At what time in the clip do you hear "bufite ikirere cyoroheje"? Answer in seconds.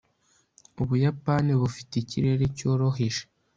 1.61-3.23